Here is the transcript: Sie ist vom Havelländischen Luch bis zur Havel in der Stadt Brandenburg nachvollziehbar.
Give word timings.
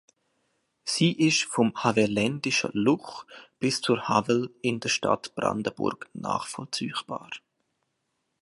Sie 0.83 1.11
ist 1.11 1.43
vom 1.43 1.73
Havelländischen 1.75 2.71
Luch 2.73 3.23
bis 3.59 3.81
zur 3.81 4.07
Havel 4.07 4.49
in 4.63 4.79
der 4.79 4.89
Stadt 4.89 5.35
Brandenburg 5.35 6.09
nachvollziehbar. 6.15 7.29